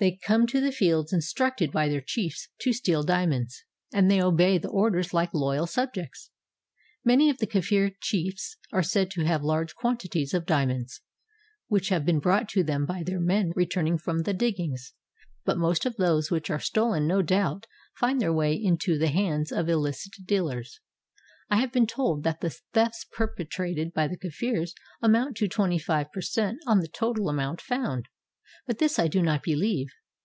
[0.00, 4.56] They come to the Fields instructed by their chiefs to steal diamonds, and they obey
[4.56, 6.30] the orders like loyal subjects.
[7.04, 11.00] Many of the Kafir chiefs are said to have large quanti ties of diamonds,
[11.66, 14.92] which have been brought to them by their men returning from the diggings;—
[15.44, 17.66] but most of those which are stolen no doubt
[17.96, 20.78] find their way into the hands of illicit dealers.
[21.50, 26.12] I have been told that the thefts perpetrated by the Kafirs amount to twenty five
[26.12, 28.06] per cent on the total amount found;—
[28.68, 29.88] but this I do not believe.